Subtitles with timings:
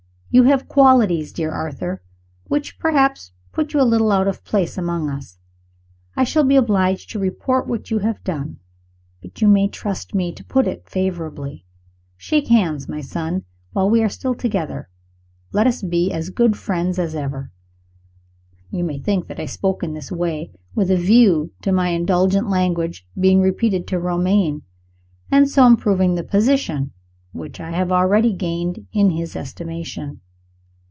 [0.33, 2.01] You have qualities, dear Arthur,
[2.47, 5.37] which perhaps put you a little out of place among us.
[6.15, 8.59] I shall be obliged to report what you have done
[9.21, 11.65] but you may trust me to put it favorably.
[12.15, 13.43] Shake hands, my son, and,
[13.73, 14.87] while we are still together,
[15.51, 17.51] let us be as good friends as ever."
[18.69, 22.49] You may think that I spoke in this way with a view to my indulgent
[22.49, 24.61] language being repeated to Romayne,
[25.29, 26.91] and so improving the position
[27.33, 30.19] which I have already gained in his estimation.